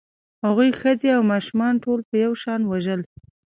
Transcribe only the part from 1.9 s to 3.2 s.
په یو شان وژل